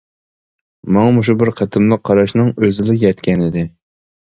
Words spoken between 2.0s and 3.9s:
قاراشنىڭ ئۆزىلا يەتكەنىدى.